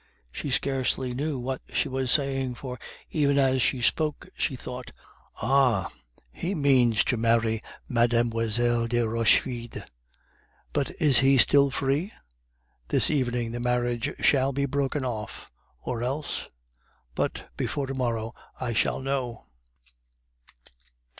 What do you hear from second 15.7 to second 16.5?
or else...